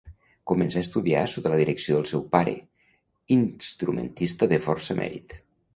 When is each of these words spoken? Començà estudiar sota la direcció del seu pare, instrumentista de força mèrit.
Començà 0.51 0.79
estudiar 0.85 1.25
sota 1.33 1.51
la 1.53 1.59
direcció 1.61 1.97
del 1.99 2.09
seu 2.13 2.25
pare, 2.33 2.57
instrumentista 3.39 4.53
de 4.57 4.63
força 4.69 4.99
mèrit. 5.05 5.43